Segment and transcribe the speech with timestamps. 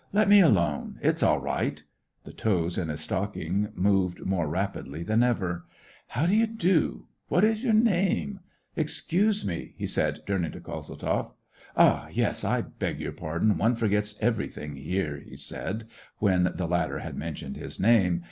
[0.11, 0.97] "Let me alone!
[1.03, 1.83] it's all right,"—
[2.25, 5.65] the toes in his stocking moved more rapidly than ever."
[6.17, 10.59] How do you do t What is your name.* Excuse me," he said, turning to
[10.59, 11.33] Kozeltzoff...."
[11.77, 13.59] Ah, yes, I beg your pardon!
[13.59, 15.83] one forgets everything here," he said,
[16.17, 18.19] when the latter had mentioned his name.